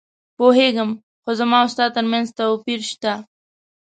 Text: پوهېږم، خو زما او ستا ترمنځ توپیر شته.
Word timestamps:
پوهېږم، 0.37 0.89
خو 1.23 1.31
زما 1.39 1.57
او 1.63 1.69
ستا 1.73 1.85
ترمنځ 1.95 2.27
توپیر 2.39 2.79
شته. 2.91 3.13